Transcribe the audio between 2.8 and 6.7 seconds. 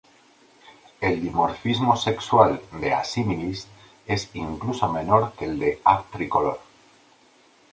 "assimilis" es incluso menor que el de "A. tricolor".